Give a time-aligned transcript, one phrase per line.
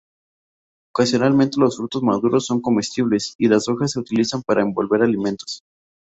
[0.95, 5.61] Ocasionalmente los frutos maduros son comestibles; y las hojas se utilizan para envolver alimentos.